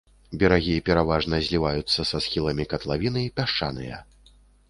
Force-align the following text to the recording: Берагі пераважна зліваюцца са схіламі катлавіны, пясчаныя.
Берагі 0.43 0.77
пераважна 0.87 1.39
зліваюцца 1.49 2.07
са 2.11 2.17
схіламі 2.27 2.65
катлавіны, 2.73 3.21
пясчаныя. 3.41 4.03